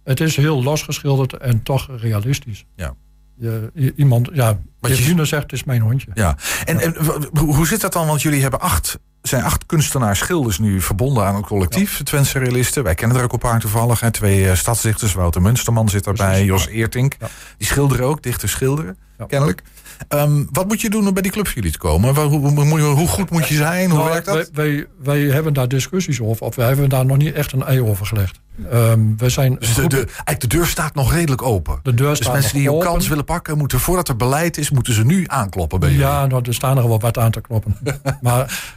het 0.04 0.20
is 0.20 0.36
heel 0.36 0.62
los 0.62 0.82
geschilderd 0.82 1.32
en 1.32 1.62
toch 1.62 1.88
realistisch. 2.00 2.64
Ja. 2.76 2.94
Je, 3.40 3.92
iemand, 3.96 4.28
ja, 4.32 4.58
wat 4.80 4.98
je 4.98 5.24
zegt, 5.24 5.52
is 5.52 5.64
mijn 5.64 5.80
hondje. 5.80 6.10
Ja. 6.14 6.36
En, 6.64 6.80
en 6.80 6.94
hoe 7.38 7.66
zit 7.66 7.80
dat 7.80 7.92
dan? 7.92 8.06
Want 8.06 8.22
jullie 8.22 8.42
hebben 8.42 8.60
acht 8.60 8.98
zijn 9.22 9.42
acht 9.42 9.66
kunstenaars, 9.66 10.18
schilders 10.18 10.58
nu 10.58 10.80
verbonden 10.80 11.24
aan 11.24 11.34
een 11.34 11.42
collectief, 11.42 11.98
ja. 11.98 12.04
Twentse 12.04 12.38
realisten. 12.38 12.82
Wij 12.82 12.94
kennen 12.94 13.16
er 13.16 13.22
ook 13.22 13.32
een 13.32 13.38
paar 13.38 13.60
toevallig. 13.60 14.00
Hè. 14.00 14.10
Twee 14.10 14.42
uh, 14.42 14.54
stadsdichters, 14.54 15.12
Wouter 15.12 15.42
Munsterman 15.42 15.88
zit 15.88 16.06
erbij, 16.06 16.44
Jos 16.44 16.66
Eertink. 16.66 17.16
Die 17.58 17.66
schilderen 17.66 18.06
ook, 18.06 18.22
dichters 18.22 18.52
schilderen, 18.52 18.98
kennelijk. 19.26 19.62
Um, 20.08 20.48
wat 20.52 20.68
moet 20.68 20.80
je 20.80 20.90
doen 20.90 21.06
om 21.06 21.12
bij 21.12 21.22
die 21.22 21.32
club 21.32 21.48
jullie 21.48 21.72
te 21.72 21.78
komen? 21.78 22.14
Hoe, 22.14 22.50
hoe, 22.50 22.80
hoe 22.80 23.08
goed 23.08 23.30
moet 23.30 23.48
je 23.48 23.54
zijn? 23.54 23.90
Hoe 23.90 23.98
nou, 23.98 24.10
werkt 24.10 24.26
dat? 24.26 24.50
Wij, 24.52 24.86
wij, 25.02 25.20
hebben 25.20 25.52
daar 25.52 25.68
discussies 25.68 26.20
over. 26.20 26.46
Of 26.46 26.54
wij 26.54 26.66
hebben 26.66 26.88
daar 26.88 27.06
nog 27.06 27.16
niet 27.16 27.34
echt 27.34 27.52
een 27.52 27.64
ei 27.64 27.80
over 27.80 28.06
gelegd. 28.06 28.40
Um, 28.72 29.14
wij 29.18 29.28
zijn 29.28 29.56
dus 29.58 29.74
de, 29.74 29.86
de, 29.86 29.96
eigenlijk 29.96 30.40
de 30.40 30.46
deur 30.46 30.66
staat 30.66 30.94
nog 30.94 31.12
redelijk 31.12 31.42
open. 31.42 31.80
De 31.82 31.94
deur 31.94 32.08
dus 32.08 32.18
staat 32.18 32.32
mensen 32.32 32.54
die 32.54 32.62
jouw 32.62 32.78
kans 32.78 33.08
willen 33.08 33.24
pakken, 33.24 33.58
moeten 33.58 33.80
voordat 33.80 34.08
er 34.08 34.16
beleid 34.16 34.58
is, 34.58 34.70
moeten 34.70 34.92
ze 34.92 35.04
nu 35.04 35.24
aankloppen 35.26 35.80
bij 35.80 35.92
Ja, 35.92 36.26
nou, 36.26 36.42
er 36.46 36.54
staan 36.54 36.78
er 36.78 36.88
wel 36.88 37.00
wat 37.00 37.18
aan 37.18 37.30
te 37.30 37.40
kloppen. 37.40 37.76
maar 38.20 38.76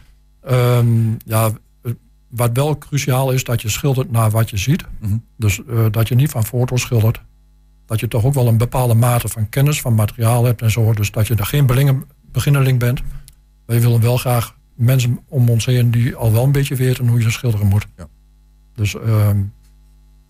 Um, 0.50 1.18
ja, 1.26 1.52
wat 2.30 2.50
wel 2.54 2.78
cruciaal 2.78 3.32
is, 3.32 3.44
dat 3.44 3.62
je 3.62 3.70
schildert 3.70 4.12
naar 4.12 4.30
wat 4.30 4.50
je 4.50 4.58
ziet. 4.58 4.84
Mhm. 5.00 5.18
Dus 5.38 5.62
uh, 5.70 5.86
dat 5.92 6.08
je 6.08 6.16
niet 6.16 6.32
van 6.32 6.46
foto's 6.46 6.82
schildert. 6.82 7.22
Dat 7.92 8.00
je 8.00 8.08
toch 8.08 8.26
ook 8.26 8.34
wel 8.34 8.48
een 8.48 8.58
bepaalde 8.58 8.94
mate 8.94 9.28
van 9.28 9.50
kennis, 9.50 9.82
van 9.82 9.94
materiaal 9.94 10.46
hebt 10.46 10.62
en 10.62 10.72
zo. 10.72 10.94
Dus 10.94 11.12
dat 11.12 11.28
je 11.28 11.36
er 11.36 11.46
geen 11.46 11.66
beginneling 12.32 12.80
bent. 12.80 13.02
Wij 13.66 13.82
willen 13.82 14.02
wel 14.02 14.18
graag 14.18 14.56
mensen 14.76 15.20
om 15.28 15.50
ons 15.50 15.66
heen 15.66 15.92
die 15.92 16.16
al 16.16 16.32
wel 16.32 16.44
een 16.44 16.52
beetje 16.52 16.76
weten 16.76 17.08
hoe 17.08 17.22
je 17.22 17.30
schilderen 17.30 17.68
moet. 17.68 17.88
Ja. 17.98 18.08
Dus 18.76 18.94
um, 18.94 19.54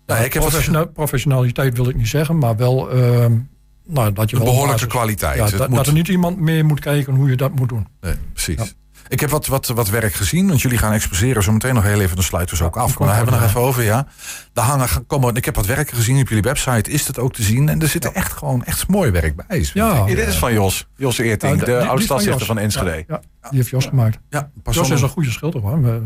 ja, 0.06 0.16
ik 0.16 0.32
heb 0.32 0.90
professionaliteit 0.94 1.76
wil 1.76 1.88
ik 1.88 1.96
niet 1.96 2.08
zeggen, 2.08 2.38
maar 2.38 2.56
wel 2.56 2.96
um, 2.96 3.48
nou, 3.86 4.12
dat 4.12 4.30
je 4.30 4.36
een 4.36 4.44
behoorlijke 4.44 4.86
kwaliteit. 4.86 5.36
Ja, 5.50 5.56
dat, 5.58 5.68
moet... 5.68 5.76
dat, 5.76 5.86
er 5.86 5.92
niet 5.92 6.08
iemand 6.08 6.40
mee 6.40 6.64
moet 6.64 6.80
kijken 6.80 7.14
hoe 7.14 7.28
je 7.28 7.36
dat 7.36 7.54
moet 7.54 7.68
doen. 7.68 7.86
Nee, 8.00 8.14
precies. 8.32 8.74
Ik 9.08 9.20
heb 9.20 9.30
wat, 9.30 9.46
wat, 9.46 9.66
wat 9.66 9.88
werk 9.88 10.14
gezien, 10.14 10.48
want 10.48 10.60
jullie 10.60 10.78
gaan 10.78 10.92
exposeren 10.92 11.42
zo 11.42 11.52
meteen 11.52 11.74
nog 11.74 11.84
heel 11.84 12.00
even, 12.00 12.14
dan 12.14 12.24
sluiten 12.24 12.56
we 12.56 12.62
ze 12.62 12.68
ook 12.68 12.76
af. 12.76 12.98
Maar 12.98 13.08
daar 13.08 13.16
hebben 13.16 13.34
we 13.34 13.40
nog 13.40 13.48
even 13.48 13.60
over, 13.60 13.82
ja. 13.82 14.06
Daar 14.52 14.64
hangen, 14.64 15.06
komen, 15.06 15.34
ik 15.34 15.44
heb 15.44 15.54
wat 15.54 15.66
werk 15.66 15.90
gezien 15.90 16.20
op 16.20 16.28
jullie 16.28 16.42
website, 16.42 16.90
is 16.90 17.06
het 17.06 17.18
ook 17.18 17.32
te 17.32 17.42
zien. 17.42 17.68
En 17.68 17.80
er 17.80 17.88
zit 17.88 18.04
er 18.04 18.12
echt 18.12 18.32
gewoon 18.32 18.64
echt 18.64 18.88
mooi 18.88 19.10
werk 19.10 19.36
bij. 19.36 19.66
Ja, 19.72 20.04
dit 20.04 20.18
is 20.18 20.36
van 20.36 20.52
Jos, 20.52 20.86
Jos 20.96 21.18
Eerting, 21.18 21.62
de 21.62 21.86
oud-stadsdichter 21.86 22.46
van, 22.46 22.58
Enschede. 22.58 23.04
Ja, 23.08 23.20
die 23.40 23.58
heeft 23.58 23.70
Jos 23.70 23.86
gemaakt. 23.86 24.18
Ja, 24.28 24.50
Jos 24.70 24.90
is 24.90 25.02
een 25.02 25.08
goede 25.08 25.30
schilder 25.30 25.60
hoor. 25.60 26.00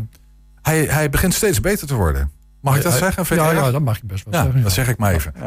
Hij, 0.61 0.83
hij 0.83 1.09
begint 1.09 1.33
steeds 1.33 1.59
beter 1.59 1.87
te 1.87 1.95
worden. 1.95 2.31
Mag 2.61 2.77
ik 2.77 2.83
dat 2.83 2.93
zeggen? 2.93 3.35
Ja, 3.35 3.51
ja, 3.51 3.71
dat 3.71 3.81
mag 3.81 3.97
je 3.97 4.05
best 4.05 4.25
wel 4.25 4.33
ja, 4.33 4.43
zeggen. 4.43 4.61
Dat 4.61 4.71
zeg 4.71 4.87
ik 4.87 4.97
maar 4.97 5.13
even. 5.13 5.33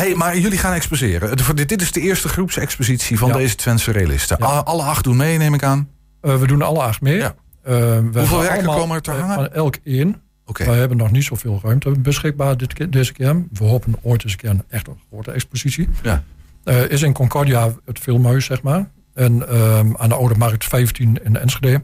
hey, 0.00 0.14
maar 0.14 0.38
jullie 0.38 0.58
gaan 0.58 0.72
exposeren. 0.72 1.56
Dit 1.66 1.82
is 1.82 1.92
de 1.92 2.00
eerste 2.00 2.28
groepsexpositie 2.28 3.18
van 3.18 3.32
deze 3.32 3.54
Twentse 3.54 3.90
realisten. 3.90 4.38
Alle 4.38 4.82
acht 4.82 5.04
doen 5.04 5.16
mee, 5.16 5.38
neem 5.38 5.54
ik 5.54 5.62
aan. 5.62 5.88
Uh, 6.22 6.36
we 6.36 6.46
doen 6.46 6.62
alle 6.62 6.82
acht 6.82 7.00
mee. 7.00 7.16
Ja. 7.16 7.34
Uh, 7.68 7.98
Hoeveel 8.12 8.40
werken 8.40 8.64
komen 8.64 8.96
er 8.96 9.02
te 9.02 9.10
hangen? 9.10 9.34
Van 9.34 9.48
elk 9.48 9.76
één. 9.84 10.22
Okay. 10.46 10.66
We 10.66 10.72
hebben 10.72 10.96
nog 10.96 11.10
niet 11.10 11.24
zoveel 11.24 11.60
ruimte 11.62 11.90
beschikbaar 11.90 12.56
dit, 12.56 12.92
deze 12.92 13.12
keer. 13.12 13.44
We 13.52 13.64
hopen 13.64 13.94
ooit 14.02 14.24
eens 14.24 14.32
een 14.32 14.38
keer 14.38 14.50
een 14.50 14.62
echt 14.68 14.88
grote 15.10 15.30
expositie. 15.30 15.88
Ja. 16.02 16.22
Uh, 16.64 16.90
is 16.90 17.02
in 17.02 17.12
Concordia 17.12 17.74
het 17.84 17.98
filmhuis, 17.98 18.44
zeg 18.44 18.62
maar. 18.62 18.88
En 19.14 19.48
ehm, 19.48 19.92
aan 19.96 20.08
de 20.08 20.14
Oude 20.14 20.34
Markt 20.34 20.64
15 20.64 21.18
in 21.24 21.36
Enschede. 21.36 21.82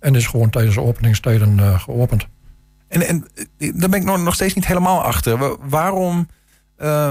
En 0.00 0.14
is 0.14 0.26
gewoon 0.26 0.50
tijdens 0.50 0.74
de 0.74 0.80
openingstijden 0.80 1.80
geopend. 1.80 2.26
En, 2.88 3.06
en 3.06 3.26
daar 3.58 3.88
ben 3.88 4.00
ik 4.00 4.04
nog, 4.04 4.18
nog 4.18 4.34
steeds 4.34 4.54
niet 4.54 4.66
helemaal 4.66 5.02
achter. 5.02 5.56
Waarom... 5.68 6.26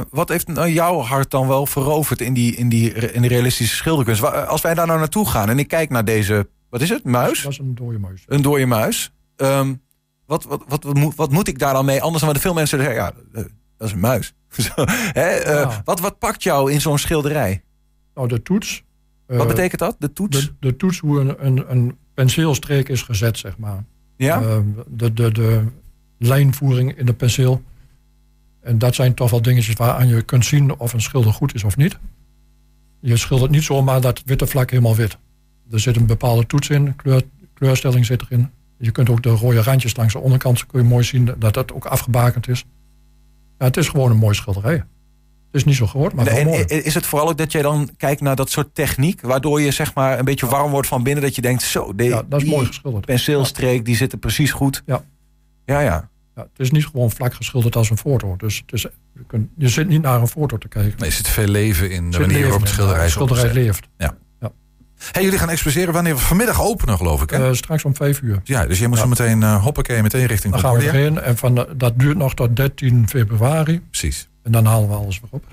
wat 0.10 0.30
heeft 0.30 0.48
nou 0.48 0.70
jouw 0.70 1.00
hart 1.00 1.32
dan 1.32 1.48
wel 1.48 1.66
veroverd 1.66 2.22
in 2.22 2.34
die, 2.34 2.56
in 2.56 2.70
die, 2.70 2.94
in 2.94 3.22
die 3.22 3.30
realistische 3.30 3.76
schilderkunst? 3.76 4.24
Als 4.48 4.62
wij 4.62 4.74
daar 4.74 4.88
nou 4.88 5.00
naartoe 5.00 5.28
gaan 5.28 5.50
en 5.50 5.60
ik 5.60 5.68
kijk 5.68 5.90
naar 5.90 6.06
deze, 6.06 6.50
wat 6.70 6.82
is 6.82 6.90
het, 6.90 7.04
muis? 7.04 7.42
Dat 7.42 7.52
is 7.52 7.58
een 7.58 7.76
dode 7.76 8.00
muis. 8.00 8.24
Een 8.28 8.42
dode 8.42 8.66
muis. 8.66 9.12
Um, 9.38 9.82
wat, 10.26 10.44
wat, 10.44 10.64
wat, 10.68 10.84
wat, 10.84 10.96
moet, 10.96 11.16
wat 11.16 11.32
moet 11.32 11.48
ik 11.48 11.60
daar 11.60 11.74
dan 11.74 11.86
mee? 11.86 12.02
Anders 12.02 12.24
dan 12.24 12.36
veel 12.36 12.54
mensen 12.54 12.78
zeggen, 12.80 12.96
ja, 12.96 13.14
dat 13.78 13.88
is 13.88 13.92
een 13.92 14.00
muis. 14.00 14.34
Hè? 15.22 15.62
Uh, 15.62 15.78
wat, 15.86 16.00
wat 16.00 16.20
pakt 16.20 16.44
jou 16.44 16.72
in 16.72 16.82
zo'n 16.82 16.98
schilderij? 16.98 17.64
Nou, 18.16 18.28
de 18.28 18.42
toets. 18.42 18.84
Wat 19.26 19.48
betekent 19.48 19.80
dat, 19.80 19.96
de 20.00 20.14
toets? 20.14 20.40
De, 20.40 20.54
de 20.60 20.76
toets, 20.76 21.00
hoe 21.00 21.20
een, 21.20 21.46
een, 21.46 21.72
een 21.72 21.98
penseelstreek 22.14 22.90
is 22.90 23.02
gezet, 23.02 23.38
zeg 23.38 23.58
maar. 23.58 23.84
Ja? 24.16 24.42
Uh, 24.42 24.58
de, 24.88 25.14
de, 25.14 25.32
de 25.32 25.64
lijnvoering 26.18 26.98
in 26.98 27.06
de 27.06 27.14
penseel. 27.14 27.62
En 28.62 28.78
dat 28.78 28.96
zijn 28.96 29.14
toch 29.14 29.30
wel 29.30 29.42
dingetjes 29.42 29.76
waaraan 29.76 30.08
je 30.08 30.22
kunt 30.22 30.46
zien 30.46 30.80
of 30.80 30.94
een 30.94 31.02
schilder 31.02 31.34
goed 31.34 31.54
is 31.54 31.64
of 31.64 31.78
niet. 31.78 31.98
Je 33.00 33.18
schildert 33.18 33.52
niet 33.52 33.64
zomaar 33.64 34.02
dat 34.02 34.22
witte 34.26 34.48
vlak 34.48 34.70
helemaal 34.70 34.96
wit. 34.96 35.18
Er 35.72 35.80
zit 35.80 35.96
een 35.96 36.06
bepaalde 36.06 36.46
toets 36.46 36.70
in, 36.70 36.96
kleur, 36.96 37.22
kleurstelling 37.54 38.06
zit 38.06 38.22
erin. 38.22 38.50
Je 38.78 38.92
kunt 38.92 39.10
ook 39.10 39.24
de 39.24 39.30
rode 39.30 39.62
randjes 39.62 39.96
langs 39.96 40.14
de 40.14 40.20
onderkant 40.20 40.66
kun 40.66 40.82
je 40.82 40.88
mooi 40.88 41.04
zien 41.04 41.30
dat 41.38 41.54
dat 41.54 41.74
ook 41.74 41.86
afgebakend 41.86 42.48
is. 42.48 42.66
Ja, 43.58 43.66
het 43.66 43.78
is 43.78 43.90
gewoon 43.90 44.12
een 44.12 44.18
mooi 44.18 44.36
schilderij. 44.36 44.74
Het 44.74 45.60
is 45.60 45.64
niet 45.64 45.76
zo 45.76 45.88
groot, 45.88 46.14
maar 46.14 46.44
mooi. 46.46 46.64
Is 46.64 46.94
het 46.94 47.06
vooral 47.06 47.30
ook 47.30 47.38
dat 47.38 47.52
jij 47.52 47.62
dan 47.62 47.90
kijkt 47.98 48.22
naar 48.22 48.36
dat 48.36 48.50
soort 48.50 48.76
techniek, 48.76 49.22
waardoor 49.22 49.62
je 49.62 49.72
zeg 49.72 49.94
maar 49.94 50.20
een 50.20 50.26
beetje 50.26 50.46
warm 50.46 50.72
wordt 50.72 50.88
van 50.88 51.04
binnen, 51.04 51.24
dat 51.24 51.36
je 51.36 51.42
denkt, 51.42 51.62
zo, 51.62 51.96
de, 51.96 52.04
ja, 52.04 52.24
dat 52.30 52.42
is 52.42 52.50
mooi 52.50 52.66
geschilderd. 52.66 53.06
penseelstreek, 53.06 53.86
die 53.86 53.96
zit 53.96 54.12
er 54.12 54.18
precies 54.18 54.52
goed. 54.52 54.84
Ja. 54.86 55.04
Ja, 55.66 55.80
ja. 55.80 56.10
Ja, 56.42 56.48
het 56.52 56.60
is 56.60 56.72
niet 56.72 56.86
gewoon 56.86 57.12
vlak 57.12 57.34
geschilderd 57.34 57.76
als 57.76 57.90
een 57.90 57.98
foto. 57.98 58.36
Dus 58.38 58.58
het 58.58 58.74
is, 58.74 58.82
je, 59.14 59.24
kunt, 59.28 59.50
je 59.58 59.68
zit 59.68 59.88
niet 59.88 60.02
naar 60.02 60.22
een 60.22 60.28
foto 60.28 60.58
te 60.58 60.68
kijken. 60.68 60.94
Nee, 60.98 61.10
er 61.10 61.16
zit 61.16 61.28
veel 61.28 61.48
leven 61.48 61.92
in 61.92 62.12
de 62.12 62.20
manier 62.20 62.42
waarop 62.42 62.62
het 62.62 62.70
schilderij, 62.70 63.10
schilderij 63.10 63.54
leeft. 63.54 63.88
Ja. 63.98 64.16
ja. 64.40 64.52
Hey, 65.12 65.24
jullie 65.24 65.40
gaan 65.40 65.50
exposeren 65.50 65.94
wanneer 65.94 66.14
we 66.14 66.22
vanmiddag 66.22 66.62
openen, 66.62 66.98
geloof 66.98 67.22
ik. 67.22 67.30
Hè? 67.30 67.48
Uh, 67.48 67.54
straks 67.54 67.86
om 67.86 67.96
vijf 67.96 68.22
uur. 68.22 68.42
Ja, 68.44 68.66
dus 68.66 68.80
je 68.80 68.88
moet 68.88 68.98
zo 68.98 69.08
meteen 69.08 69.42
uh, 69.42 69.64
hoppakee, 69.64 70.02
meteen 70.02 70.26
richting 70.26 70.54
Dan 70.54 70.62
gaan 70.62 70.78
we 70.78 70.86
erheen. 70.86 71.20
En 71.20 71.38
van, 71.38 71.68
dat 71.78 72.00
duurt 72.00 72.18
nog 72.18 72.34
tot 72.34 72.56
13 72.56 73.10
februari. 73.10 73.82
Precies. 73.90 74.30
En 74.44 74.52
dan 74.52 74.66
halen 74.66 74.90
we 74.90 74.96
alles 74.96 75.20
weer 75.20 75.30
op. 75.32 75.44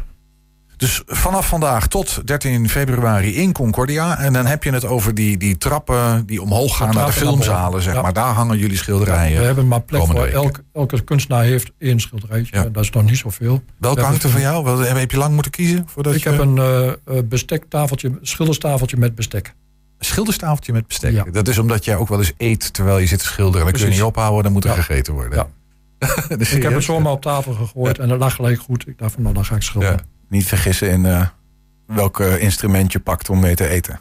Dus 0.78 1.02
vanaf 1.06 1.49
vandaag 1.49 1.87
tot 1.87 2.26
13 2.26 2.68
februari 2.68 3.35
in 3.37 3.52
Concordia. 3.52 4.18
En 4.18 4.32
dan 4.32 4.47
heb 4.47 4.64
je 4.64 4.73
het 4.73 4.85
over 4.85 5.14
die, 5.14 5.37
die 5.37 5.56
trappen 5.56 6.26
die 6.26 6.42
omhoog 6.42 6.76
gaan 6.76 6.94
naar 6.94 7.06
de 7.06 7.12
filmzalen. 7.12 7.82
Zeg 7.82 8.02
maar. 8.02 8.12
Daar 8.12 8.32
hangen 8.32 8.58
jullie 8.58 8.76
schilderijen. 8.76 9.38
we 9.38 9.44
hebben 9.44 9.68
maar 9.68 9.80
plek 9.80 10.06
voor. 10.06 10.26
Elk, 10.26 10.61
elke 10.73 11.00
kunstenaar 11.00 11.42
heeft 11.42 11.70
één 11.78 12.00
schilderijtje. 12.00 12.70
Dat 12.70 12.82
is 12.82 12.90
nog 12.90 13.04
niet 13.04 13.16
zoveel. 13.16 13.62
Welke 13.78 14.00
hangt 14.00 14.23
er 14.23 14.30
van 14.30 14.40
jou? 14.40 14.64
Wel, 14.64 14.78
heb 14.78 15.11
je 15.11 15.16
lang 15.16 15.35
moeten 15.35 15.52
kiezen? 15.52 15.85
Voordat 15.87 16.14
ik 16.14 16.25
heb 16.25 16.38
een 16.38 16.56
uh, 16.56 16.92
bestektafeltje, 17.25 18.18
schilderstafeltje 18.23 18.97
met 18.97 19.14
bestek. 19.14 19.54
Schilderstafeltje 19.99 20.73
met 20.73 20.87
bestek? 20.87 21.32
Dat 21.32 21.49
is 21.49 21.58
omdat 21.58 21.85
jij 21.85 21.97
ook 21.97 22.08
wel 22.08 22.18
eens 22.18 22.32
eet 22.37 22.73
terwijl 22.73 22.99
je 22.99 23.06
zit 23.06 23.18
te 23.18 23.25
schilderen. 23.25 23.66
Dan 23.66 23.75
kun 23.75 23.85
je 23.85 23.90
niet 23.90 24.02
ophouden, 24.02 24.42
dan 24.42 24.52
moet 24.52 24.64
er 24.64 24.70
gegeten 24.70 25.12
worden. 25.12 25.47
ik 26.38 26.62
heb 26.62 26.75
het 26.75 26.85
zomaar 26.85 27.12
op 27.12 27.23
tafel 27.23 27.52
gegooid 27.52 27.99
en 27.99 28.08
dat 28.08 28.18
lag 28.18 28.35
gelijk 28.35 28.61
goed. 28.61 28.88
Ik 28.88 28.99
dacht 28.99 29.12
van 29.12 29.23
nou, 29.23 29.35
dan 29.35 29.44
ga 29.44 29.54
ik 29.54 29.62
schilderen 29.62 30.16
niet 30.28 30.47
vergissen 30.47 30.90
in 30.90 31.04
uh, 31.04 31.26
welk 31.87 32.20
instrument 32.20 32.92
je 32.92 33.00
pakt 33.00 33.30
om 33.30 33.40
mee 33.40 33.54
te 33.54 33.68
eten. 33.68 34.00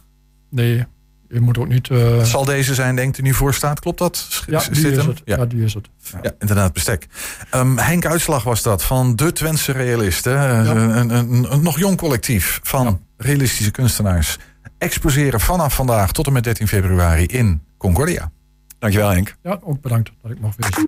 Nee, 0.50 0.86
je 1.30 1.40
moet 1.40 1.58
ook 1.58 1.68
niet... 1.68 1.90
Uh... 1.90 2.24
Zal 2.24 2.46
deze 2.46 2.74
zijn, 2.74 2.96
denkt 2.96 3.18
u 3.18 3.22
nu 3.22 3.34
voor 3.34 3.54
staat? 3.54 3.80
Klopt 3.80 3.98
dat? 3.98 4.44
Ja, 4.48 4.60
die 4.72 4.92
is 4.92 5.06
het. 5.06 5.22
Ja. 5.26 5.46
die 5.46 5.64
is 5.64 5.74
het. 5.74 5.90
Ja, 6.22 6.32
inderdaad, 6.40 6.74
bestek. 6.74 7.08
Um, 7.56 7.78
Henk 7.78 8.06
Uitslag 8.06 8.44
was 8.44 8.62
dat, 8.62 8.84
van 8.84 9.16
de 9.16 9.34
Twentse 9.34 9.72
realisten. 9.72 10.34
Ja. 10.34 10.66
Een, 10.66 11.10
een, 11.10 11.52
een, 11.54 11.62
nog 11.62 11.80
jong 11.80 11.98
collectief 11.98 12.60
van 12.64 13.02
realistische 13.18 13.72
kunstenaars. 13.72 14.38
Exposeren 14.78 15.40
vanaf 15.40 15.76
vandaag 15.76 16.12
tot 16.12 16.28
en 16.28 16.34
met 16.34 16.44
13 16.44 16.68
februari 16.68 17.26
in 17.26 17.62
Concordia. 17.78 18.32
Dankjewel 18.80 19.10
Henk. 19.10 19.36
Ja, 19.44 19.60
ook 19.64 19.82
bedankt 19.82 20.12
dat 20.22 20.32
ik 20.32 20.40
mag 20.40 20.56
wezen. 20.58 20.88